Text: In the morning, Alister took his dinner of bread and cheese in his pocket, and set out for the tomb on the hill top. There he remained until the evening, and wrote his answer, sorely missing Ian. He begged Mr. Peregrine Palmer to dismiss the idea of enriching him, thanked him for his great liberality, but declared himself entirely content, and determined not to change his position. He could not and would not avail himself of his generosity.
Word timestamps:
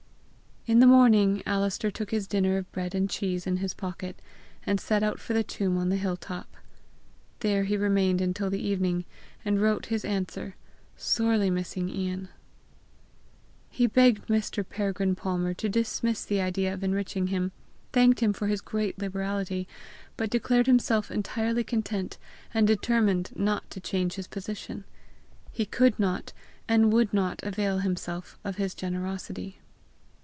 In 0.67 0.79
the 0.79 0.85
morning, 0.85 1.41
Alister 1.47 1.89
took 1.89 2.11
his 2.11 2.27
dinner 2.27 2.55
of 2.55 2.71
bread 2.71 2.93
and 2.93 3.09
cheese 3.09 3.47
in 3.47 3.57
his 3.57 3.73
pocket, 3.73 4.21
and 4.63 4.79
set 4.79 5.01
out 5.01 5.17
for 5.19 5.33
the 5.33 5.43
tomb 5.43 5.75
on 5.75 5.89
the 5.89 5.95
hill 5.97 6.15
top. 6.15 6.55
There 7.39 7.63
he 7.63 7.75
remained 7.75 8.21
until 8.21 8.51
the 8.51 8.61
evening, 8.61 9.05
and 9.43 9.59
wrote 9.59 9.87
his 9.87 10.05
answer, 10.05 10.55
sorely 10.95 11.49
missing 11.49 11.89
Ian. 11.89 12.29
He 13.71 13.87
begged 13.87 14.27
Mr. 14.27 14.63
Peregrine 14.63 15.15
Palmer 15.15 15.55
to 15.55 15.67
dismiss 15.67 16.23
the 16.25 16.39
idea 16.41 16.71
of 16.75 16.83
enriching 16.83 17.27
him, 17.27 17.51
thanked 17.91 18.19
him 18.19 18.31
for 18.31 18.45
his 18.45 18.61
great 18.61 18.99
liberality, 18.99 19.67
but 20.15 20.29
declared 20.29 20.67
himself 20.67 21.09
entirely 21.09 21.63
content, 21.63 22.19
and 22.53 22.67
determined 22.67 23.31
not 23.35 23.67
to 23.71 23.79
change 23.79 24.13
his 24.13 24.27
position. 24.27 24.83
He 25.51 25.65
could 25.65 25.97
not 25.99 26.33
and 26.67 26.93
would 26.93 27.11
not 27.15 27.41
avail 27.41 27.79
himself 27.79 28.37
of 28.43 28.57
his 28.57 28.75
generosity. 28.75 29.57